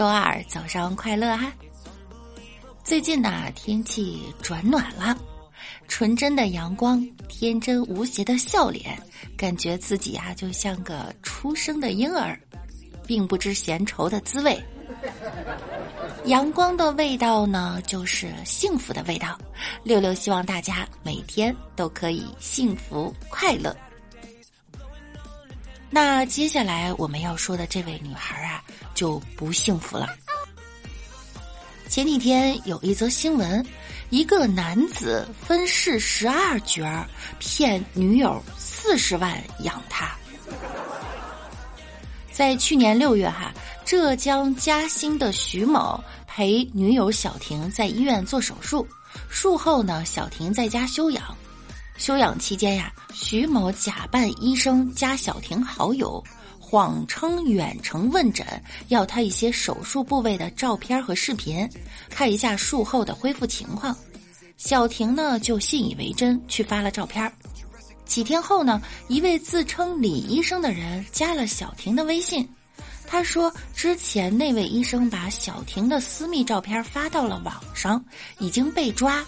[0.00, 1.52] 周二早上快乐哈！
[2.82, 5.14] 最近呢，天气转暖了，
[5.88, 8.98] 纯真的阳光，天真无邪的笑脸，
[9.36, 12.34] 感觉自己啊就像个出生的婴儿，
[13.06, 14.58] 并不知闲愁的滋味。
[16.24, 19.38] 阳光的味道呢，就是幸福的味道。
[19.84, 23.76] 六六希望大家每天都可以幸福快乐。
[25.90, 28.62] 那接下来我们要说的这位女孩啊，
[28.94, 30.08] 就不幸福了。
[31.88, 33.66] 前几天有一则新闻，
[34.10, 37.04] 一个男子分饰十二角，
[37.40, 40.16] 骗女友四十万养他。
[42.32, 43.52] 在去年六月哈。
[43.82, 48.86] 浙江嘉兴的徐某陪女友小婷在医院做手术，
[49.28, 51.36] 术后呢，小婷在家休养。
[52.00, 56.24] 休养期间呀，徐某假扮医生加小婷好友，
[56.58, 58.46] 谎称远程问诊，
[58.88, 61.68] 要他一些手术部位的照片和视频，
[62.08, 63.94] 看一下术后的恢复情况。
[64.56, 67.30] 小婷呢就信以为真，去发了照片。
[68.06, 72.48] 几天后呢，一位自称李医生的人加了小婷的微信。
[73.06, 78.02] 他说：“之前那位医生把小婷的私密照片发到了网上，
[78.38, 79.22] 已经被抓。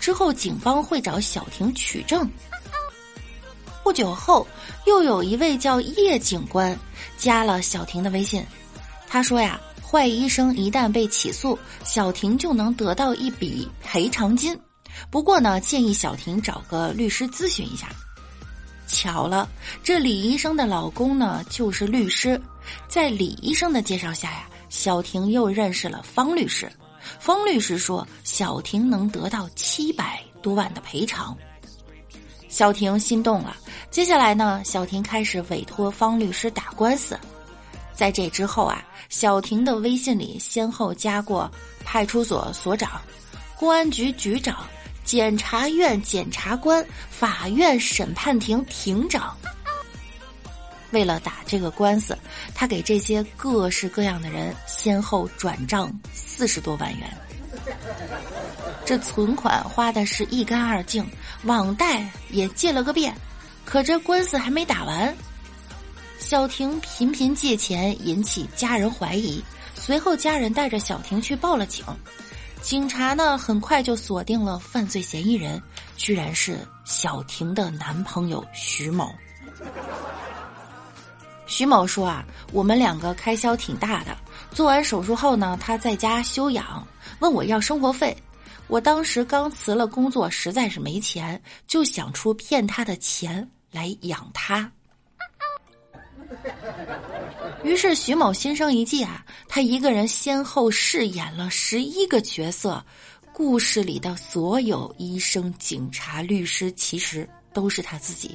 [0.00, 2.28] 之后警方会找小婷取证。”
[3.84, 4.46] 不久后，
[4.86, 6.78] 又有一位叫叶警官
[7.16, 8.44] 加了小婷的微信。
[9.08, 14.56] 他说：“呀，坏医生一旦被起诉，小婷就能得到一笔赔偿金。
[15.10, 17.88] 不过呢，建议小婷找个律师咨询一下。”
[18.86, 19.48] 巧了，
[19.82, 22.40] 这李医生的老公呢就是律师。
[22.86, 26.70] 在李医生的介绍下呀，小婷又认识了方律师。
[27.18, 31.36] 方律师说，小婷能得到七百多万的赔偿。
[32.48, 33.56] 小婷心动了。
[33.90, 37.18] 接下来呢，小婷开始委托方律师打官司。
[37.94, 41.50] 在这之后啊，小婷的微信里先后加过
[41.84, 43.00] 派出所所长、
[43.56, 44.64] 公安局局长、
[45.04, 49.36] 检察院检察官、法院审判庭庭长。
[50.90, 52.16] 为了打这个官司，
[52.54, 57.16] 他给这些各式各样的人先后转账四十多万元，
[58.84, 61.06] 这存款花的是一干二净，
[61.44, 63.14] 网贷也借了个遍，
[63.64, 65.16] 可这官司还没打完，
[66.18, 69.42] 小婷频频借钱引起家人怀疑，
[69.74, 71.84] 随后家人带着小婷去报了警，
[72.62, 75.62] 警察呢很快就锁定了犯罪嫌疑人，
[75.96, 79.14] 居然是小婷的男朋友徐某。
[81.60, 84.16] 徐某说：“啊，我们两个开销挺大的。
[84.50, 86.88] 做完手术后呢，他在家休养，
[87.18, 88.16] 问我要生活费。
[88.66, 94.72] 我当时刚辞了工作，实在是没钱，就想出骗他的钱来养他。
[97.62, 102.82] 于是徐某心生一计啊，他一个人先后饰演了十一个角色。
[103.34, 108.34] 故事里的所有医生、警察、律师，其实都是他自己。”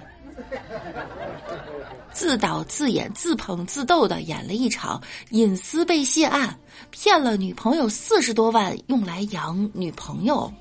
[2.15, 6.57] 自导自演、自捧自逗的演了一场隐私被泄案，
[6.89, 10.51] 骗了女朋友四十多万用来养女朋友，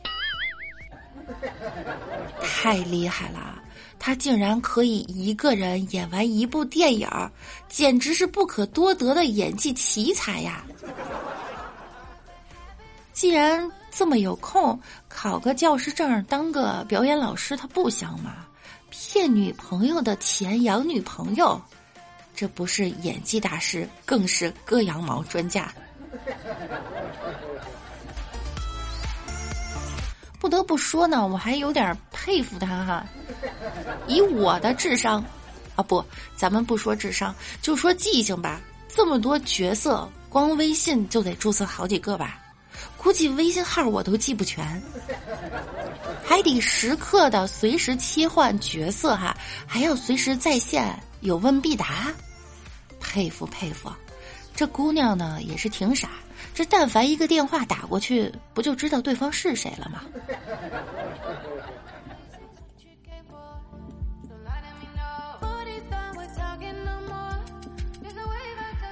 [2.42, 3.62] 太厉害了！
[4.00, 7.08] 他竟然可以一个人演完一部电影
[7.68, 10.64] 简直是不可多得的演技奇才呀！
[13.12, 14.78] 既然这么有空，
[15.08, 18.44] 考个教师证当个表演老师，他不香吗？
[18.96, 21.60] 骗女朋友的钱养女朋友，
[22.34, 25.72] 这不是演技大师，更是割羊毛专家。
[30.38, 33.04] 不得不说呢，我还有点佩服他哈。
[34.06, 35.22] 以我的智商，
[35.74, 36.04] 啊不，
[36.36, 38.60] 咱们不说智商，就说记性吧。
[38.88, 42.40] 这么多角色，光微信就得注册好几个吧。
[43.04, 44.82] 估计微信号我都记不全，
[46.24, 49.36] 还得时刻的随时切换角色哈，
[49.66, 52.10] 还要随时在线有问必答，
[52.98, 53.92] 佩服佩服，
[54.56, 56.08] 这姑娘呢也是挺傻，
[56.54, 60.00] 这但凡一个电话打过去，不就知道对方是谁了吗？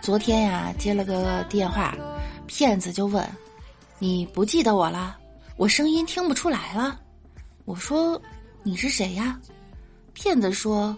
[0.02, 1.96] 昨天呀接了个电话。
[2.44, 3.26] 骗子就问
[4.02, 5.16] ：“你不记得我了？
[5.56, 6.98] 我声音听不出来了？”
[7.64, 8.20] 我说
[8.64, 9.38] ：“你是谁呀？”
[10.12, 10.96] 骗子说：“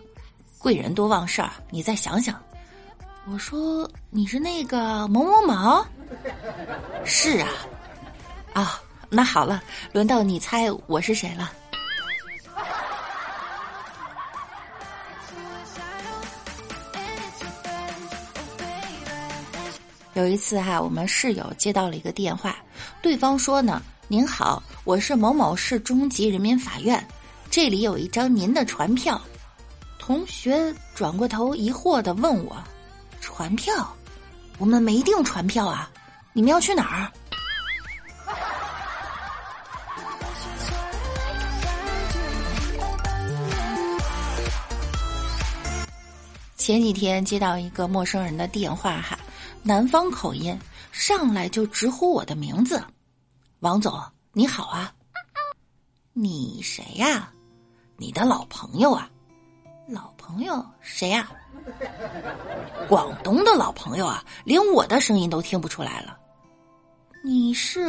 [0.57, 2.43] 贵人多忘事儿，你再想想。”
[3.31, 5.87] 我说：“你是那个某某某？”
[7.05, 7.49] 是啊，
[8.55, 8.81] 啊，
[9.11, 9.63] 那好了，
[9.93, 11.53] 轮到你猜我是谁了。
[20.15, 22.57] 有一次哈，我们室友接到了一个电话，
[23.03, 27.05] 对方说呢：“您好，我是某某市中级人民法院，
[27.51, 29.21] 这里有一张您的传票。”
[29.99, 32.57] 同学转过头疑惑的问我
[33.21, 33.93] ：“传票？
[34.59, 35.91] 我们没订传票啊，
[36.33, 37.11] 你们要去哪儿？”
[46.57, 49.19] 前几天接到一个陌生人的电话哈。
[49.67, 50.55] 南方口音，
[50.93, 52.85] 上来就直呼我的名字，
[53.61, 53.99] 王总
[54.35, 54.93] 你好啊，
[56.13, 57.33] 你谁呀？
[57.97, 59.09] 你的老朋友啊？
[59.89, 61.31] 老朋友谁呀？
[62.87, 66.19] 广东的老朋友啊，连我的声音都听不出来了。
[67.25, 67.81] 你是？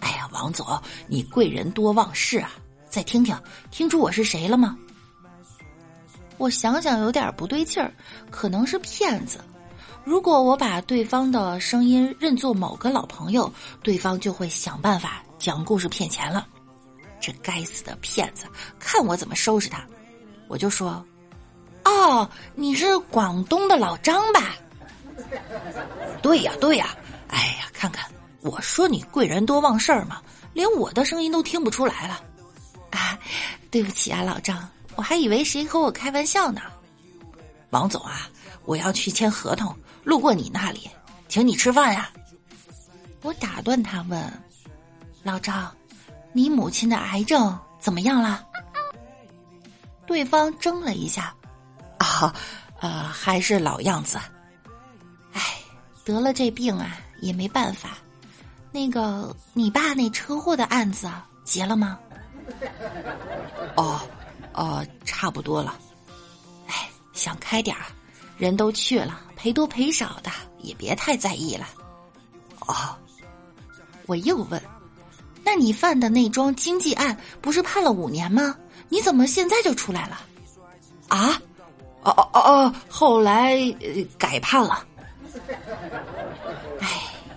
[0.00, 0.66] 哎呀，王总，
[1.06, 2.50] 你贵人多忘事啊！
[2.90, 3.34] 再听听，
[3.70, 4.76] 听出我是谁了吗？
[6.36, 7.90] 我想想，有点不对劲儿，
[8.30, 9.40] 可能是骗子。
[10.08, 13.52] 如果我把对方的声音认作某个老朋友，
[13.82, 16.46] 对方就会想办法讲故事骗钱了。
[17.20, 18.46] 这该死的骗子，
[18.80, 19.84] 看我怎么收拾他！
[20.48, 21.04] 我就说
[21.84, 24.56] ：“哦，你是广东的老张吧？”
[26.22, 26.96] 对呀，对呀。
[27.28, 28.10] 哎呀，看看
[28.40, 30.22] 我说你贵人多忘事儿嘛，
[30.54, 32.22] 连我的声音都听不出来了。
[32.92, 33.18] 啊，
[33.70, 34.66] 对不起啊，老张，
[34.96, 36.62] 我还以为谁和我开玩笑呢。
[37.68, 38.26] 王总啊，
[38.64, 39.76] 我要去签合同。
[40.08, 40.88] 路过你那里，
[41.28, 42.10] 请你吃饭呀！
[43.20, 44.42] 我打断他问
[45.22, 45.70] ：“老赵，
[46.32, 48.42] 你母亲的癌症怎么样了？”
[50.08, 51.34] 对方怔了一下
[52.00, 52.34] ：“啊，
[52.80, 54.18] 呃，还是老样子。
[55.34, 55.42] 哎，
[56.06, 57.98] 得了这病啊，也没办法。
[58.72, 61.06] 那个，你爸那车祸的案子
[61.44, 61.98] 结了吗
[63.76, 64.00] ？”“哦，
[64.54, 65.78] 哦，差不多了。
[66.66, 67.84] 哎，想开点儿，
[68.38, 71.64] 人都去了。”赔多赔少的也别太在意了。
[72.66, 72.74] 哦，
[74.06, 74.60] 我又问，
[75.44, 78.56] 那你犯的那桩经济案不是判了五年吗？
[78.88, 80.20] 你怎么现在就出来了？
[81.06, 81.40] 啊？
[82.02, 83.56] 哦哦哦哦，后来
[84.18, 84.84] 改判了。
[86.80, 86.88] 哎，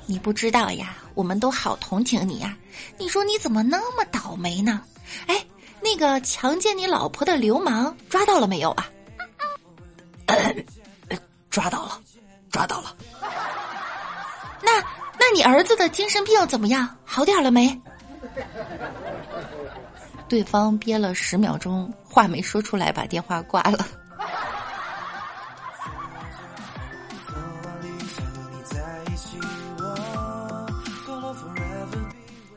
[0.08, 2.58] 你不知道呀，我们都好同情你呀。
[2.98, 4.82] 你说你怎么那么倒霉呢？
[5.28, 5.46] 哎，
[5.84, 8.90] 那个强奸你老婆的流氓抓到了没有啊？
[11.52, 12.00] 抓到了，
[12.50, 12.96] 抓到了。
[14.64, 14.80] 那
[15.20, 16.88] 那你儿子的精神病怎么样？
[17.06, 17.80] 好点了没？
[20.30, 23.86] 对方憋了十秒钟，话没说出来，把电话挂了。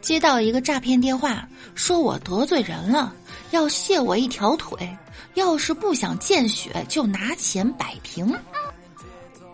[0.00, 3.12] 接到一个诈骗电话，说我得罪人了，
[3.50, 4.96] 要卸我一条腿，
[5.32, 8.32] 要是不想见血，就拿钱摆平。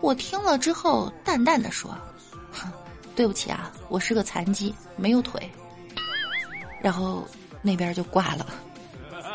[0.01, 1.95] 我听了之后，淡淡的说
[3.15, 5.49] ：“对不起啊，我是个残疾，没有腿。”
[6.81, 7.23] 然后
[7.61, 8.45] 那边就挂了。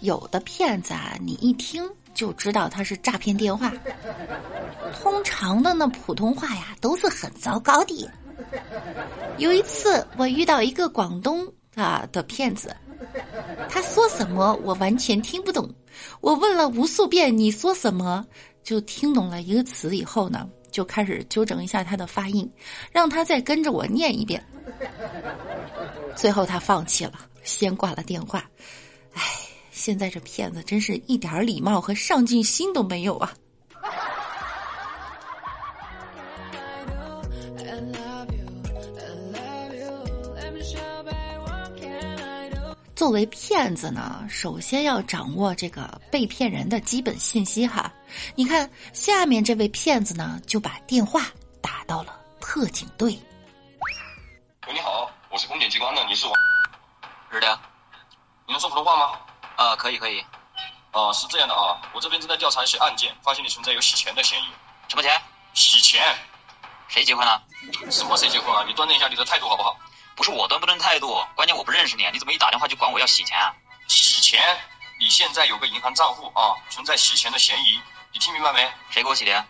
[0.00, 3.72] 有的骗子啊，你一听就知道他是诈骗电话。
[5.00, 8.10] 通常的那普通话呀，都是很糟糕的。
[9.38, 12.76] 有一次，我遇到一个广东啊的骗子。
[13.68, 14.58] 他说什么？
[14.62, 15.68] 我完全听不懂。
[16.20, 18.26] 我问了无数遍，你说什么？
[18.62, 22.50] 就听懂了一个词以后呢，就开始纠正一下他的发音，
[22.92, 24.42] 让他再跟着我念一遍。
[26.14, 28.48] 最后他放弃了，先挂了电话。
[29.14, 29.22] 唉，
[29.70, 33.34] 现在这骗子真是一点礼貌和上进心都没有啊！
[43.02, 47.92] 作为骗子呢，首先要掌握这个被骗人的基本信息哈。
[48.36, 51.22] 你看下面这位骗子呢，就把电话
[51.60, 53.08] 打到了特警队。
[54.68, 56.34] 喂，你好，我是公检机关的，你是王？
[57.32, 57.58] 是的。
[58.46, 59.18] 你能说普通话吗？
[59.56, 60.24] 啊，可以可以。
[60.92, 64.44] 啊，是这样的啊，我这边正在调查一些案件，发现你存在有洗钱的嫌疑。
[64.86, 65.10] 什么钱？
[65.54, 66.00] 洗钱。
[66.86, 67.42] 谁结婚了？
[67.90, 68.64] 什么谁结婚啊？
[68.64, 69.76] 你端正一下你的态度好不好？
[70.14, 73.54] 不是我端不端态度，关键我不认识你，你怎么一打电话就管我要洗钱啊？
[73.88, 74.40] 洗钱？
[75.00, 77.80] 你现在有个银行账户啊，存在洗钱的嫌疑，
[78.12, 78.70] 你听明白没？
[78.90, 79.44] 谁给我洗的呀？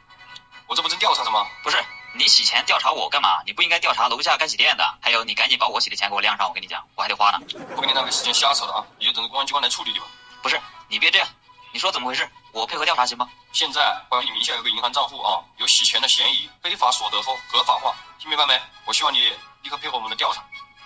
[0.67, 1.47] 我这不正调查着吗？
[1.63, 1.77] 不是，
[2.15, 3.43] 你洗钱调查我干嘛？
[3.45, 4.99] 你不应该调查楼下干洗店的。
[5.03, 7.39] 还有，你赶紧把我洗的钱给我晾上，我跟你讲，我还得花呢。
[7.75, 8.87] 不跟你浪费时间瞎扯了啊！
[8.99, 10.07] 你就等着公安机关来处理你吧。
[10.43, 11.29] 不是，你别这样，
[11.73, 12.27] 你说怎么回事？
[12.53, 13.29] 我配合调查行吗？
[13.53, 18.59] 现在关于你名下有个银行账户啊，有洗钱的嫌疑，非法所得合合法化，听明白没？
[18.87, 19.31] 我希望你
[19.63, 20.43] 立刻配合我们的调查。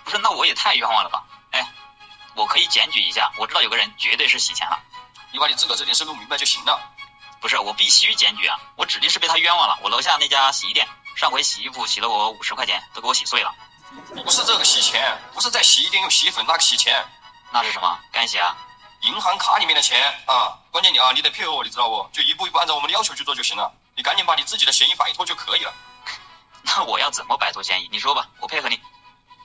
[0.07, 1.25] 不是，那我也太冤枉了吧？
[1.51, 1.67] 哎，
[2.33, 4.79] 我可以检举一下，我知道有个人绝对是洗钱了。
[5.33, 6.79] 你把你自个这件事弄明白就行了。
[7.41, 8.57] 不是，我必须检举啊！
[8.77, 9.77] 我指定是被他冤枉了。
[9.83, 10.87] 我楼下那家洗衣店，
[11.17, 13.53] 上回洗衣服洗了我五十块钱，都给我洗碎了。
[14.23, 17.05] 不是这个洗钱，不是在洗衣店用洗衣粉那个洗钱，
[17.51, 17.99] 那是什么？
[18.13, 18.55] 干洗啊？
[19.01, 20.57] 银行卡里面的钱啊！
[20.71, 22.09] 关键你啊，你得配合我，你知道不？
[22.13, 23.73] 就一步一步按照我们的要求去做就行了。
[23.97, 25.73] 你赶紧把你自己的嫌疑摆脱就可以了。
[26.63, 27.89] 那我要怎么摆脱嫌疑？
[27.91, 28.79] 你说吧，我配合你。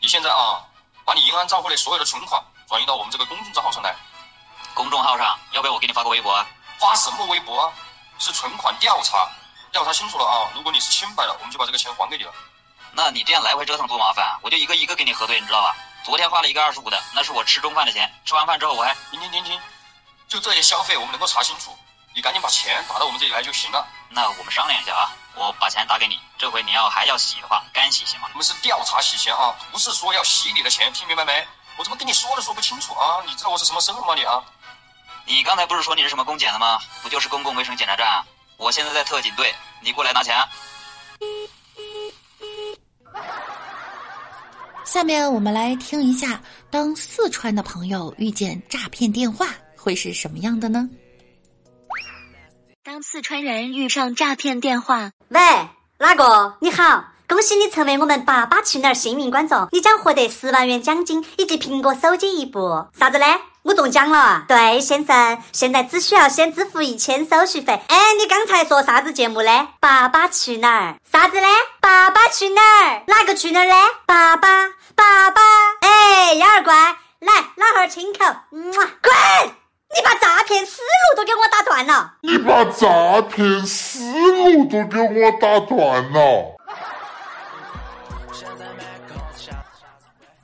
[0.02, 0.59] 你现在啊，
[1.04, 3.94] 把你银行账户里所有的存款转移到我们这个公众账号上来。
[4.75, 6.44] 公众号上，要不要我给你发个微博啊？
[6.80, 7.73] 发什么微博啊？
[8.18, 9.30] 是存款调查，
[9.71, 10.50] 调查清楚了啊！
[10.56, 12.35] 如果你是清白的，我们就把这个钱还给你了。
[12.90, 15.76] 那你这样来回折腾多麻烦，啊我就一个一个给你核对，你知道吧？
[16.02, 18.92] 昨天花了一个二十五的，那是我吃中饭的钱，吃完饭之后我还……
[19.12, 19.61] 停停停停，
[20.26, 21.78] 就这些消费我们能够查清楚，
[22.12, 23.87] 你赶紧把钱打到我们这里来就行了。
[24.09, 28.28] 那我们商量一下啊，我把钱打给你，这回你要还要洗的话，干洗行吗？
[28.32, 31.46] 我们是调查洗钱啊，不是说要洗你的钱，听明白没？
[31.78, 33.22] 我怎么跟你说都说不清楚啊？
[33.26, 34.44] 你知道我是什么身份吗你啊？
[35.26, 36.78] 你刚才不是说你是什么公检的吗？
[37.02, 38.06] 不就是公共卫生检查站？
[38.06, 38.26] 啊
[38.58, 40.36] 我现在在特警队，你过来拿钱。
[44.84, 50.88] 下面我们来听一下，当四川的朋友遇见诈骗电话会是什么样的呢？
[52.84, 55.40] 当四川人遇上诈骗电话，喂，
[55.96, 56.56] 哪个？
[56.60, 62.86] 你好，恭喜你成为我们爸爸去哪儿幸运观众，你将获得十万元奖金以及苹果手机一部。
[62.98, 63.24] 啥子呢？
[63.62, 64.44] 我中奖了？
[64.46, 67.80] 对，先生，现在只需要先支付一千手续费。
[67.88, 69.68] 哎，你刚才说啥子节目呢？
[69.80, 70.96] 爸爸去哪儿？
[71.10, 71.46] 啥子呢？
[71.80, 73.04] 爸爸去哪儿？
[73.06, 73.74] 哪个去哪儿呢？
[74.04, 74.48] 爸爸，
[74.94, 75.40] 爸爸。
[75.80, 76.74] 哎，幺儿乖，
[77.20, 78.18] 来，老汉儿亲口。
[78.50, 79.62] 嗯，滚！
[79.94, 82.16] 你把诈骗思路都给我打断了。
[82.22, 84.00] 你把诈骗思
[84.32, 86.56] 路都给我打断了。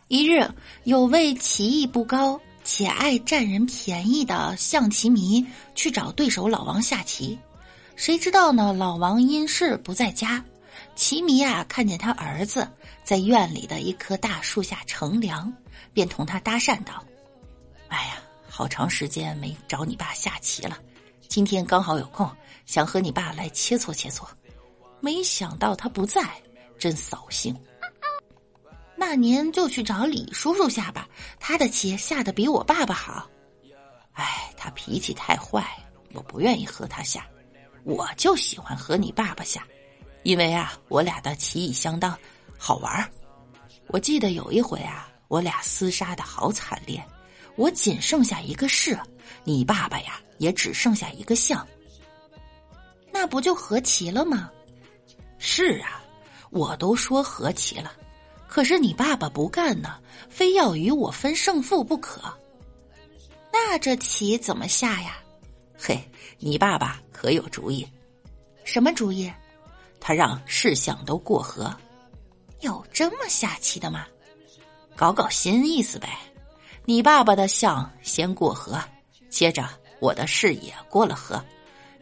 [0.09, 0.49] 一日，
[0.85, 7.39] 有位棋艺不高且爱占人便宜的象棋迷去找对手老王下棋，
[7.95, 8.73] 谁知道呢？
[8.73, 10.43] 老王因事不在家，
[10.95, 12.67] 棋迷啊看见他儿子
[13.05, 15.53] 在院里的一棵大树下乘凉，
[15.93, 17.05] 便同他搭讪道
[17.89, 18.15] ：“哎呀，
[18.59, 20.77] 好长时间没找你爸下棋了，
[21.29, 22.29] 今天刚好有空，
[22.67, 24.27] 想和你爸来切磋切磋。
[24.99, 26.21] 没想到他不在，
[26.77, 27.57] 真扫兴。”
[28.99, 33.31] 那您就去找李叔叔下吧，他的棋下的比我爸爸好。
[34.15, 35.65] 哎，他脾气太坏，
[36.13, 37.25] 我不愿意和他下。
[37.85, 39.65] 我就喜欢和你爸爸下，
[40.25, 42.19] 因为啊，我俩的棋艺相当，
[42.59, 43.09] 好玩儿。
[43.87, 47.01] 我记得有一回啊，我俩厮杀的好惨烈，
[47.59, 48.97] 我仅剩下一个士，
[49.43, 51.67] 你爸爸呀也只剩下一个象。
[53.11, 54.49] 那不就和棋了吗？
[55.39, 56.01] 是啊，
[56.51, 57.93] 我都说和棋了。
[58.47, 60.01] 可是你爸爸不干呢，
[60.31, 62.23] 非要与我分胜负不可。
[63.53, 65.19] 那这棋怎么下呀？
[65.77, 66.01] 嘿，
[66.39, 67.85] 你爸爸可有主意？
[68.63, 69.31] 什么主意？
[69.99, 71.75] 他让士象都过河。
[72.61, 74.07] 有这么下棋的吗？
[74.95, 76.17] 搞搞新意思呗。
[76.89, 78.83] 你爸爸的象先过河，
[79.29, 79.69] 接着
[80.01, 81.39] 我的士也过了河。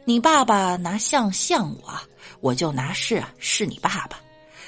[0.04, 1.92] 你爸爸拿象象我，
[2.40, 4.16] 我就拿士试你爸爸。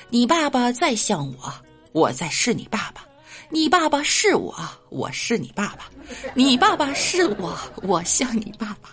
[0.08, 1.54] 你爸爸再像我。
[1.92, 3.06] 我再是你爸爸，
[3.48, 4.52] 你爸爸是我，
[4.90, 5.88] 我是你爸爸，
[6.34, 8.90] 你爸爸是我，我像你爸爸。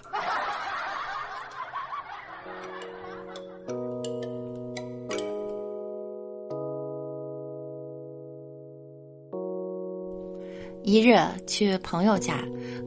[10.86, 12.38] 一日去朋友家，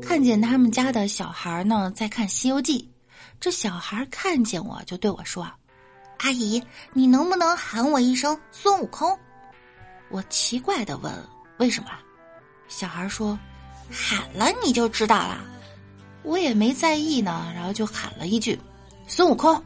[0.00, 2.80] 看见他们家的小孩呢在看《西游记》，
[3.40, 5.44] 这小孩看见我就对我说
[6.18, 6.62] ：“阿姨，
[6.92, 9.18] 你能不能喊我一声孙悟空？”
[10.10, 11.12] 我奇怪的问
[11.58, 11.90] ：“为什么？”
[12.68, 13.36] 小孩说
[13.90, 15.44] ：“喊了你就知道了。”
[16.22, 18.56] 我也没在意呢，然后就喊了一句
[19.08, 19.60] ：“孙悟空！”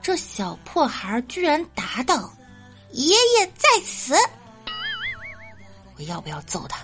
[0.00, 2.32] 这小破孩居然答道
[2.94, 4.14] ：“爷爷在此。”
[5.98, 6.78] 我要不要揍他？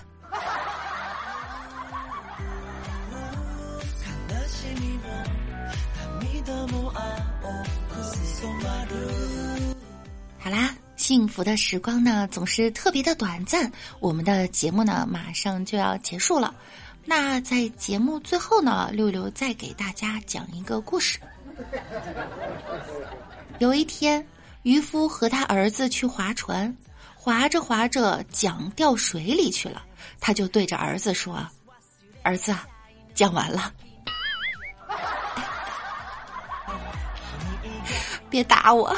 [10.39, 10.75] 好啦。
[10.95, 13.71] 幸福的时光呢，总是特别的短暂。
[13.99, 16.53] 我们的节目呢，马上就要结束了。
[17.05, 21.19] 那在节目最后呢，六六再给大家讲一个故事。
[23.59, 24.25] 有一天，
[24.63, 26.75] 渔夫和他儿子去划船，
[27.15, 29.83] 划着划着，桨掉水里去了。
[30.19, 31.47] 他就对着儿子说
[32.23, 32.55] ：“儿子，
[33.13, 33.71] 讲完了，
[38.29, 38.95] 别打我。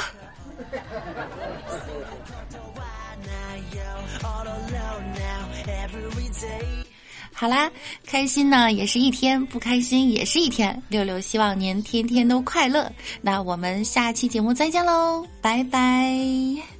[7.32, 7.70] 好啦，
[8.06, 10.82] 开心呢也是一天，不开心也是一天。
[10.88, 12.92] 六六希望您天天都快乐。
[13.22, 16.79] 那我们下期节目再见喽，拜拜。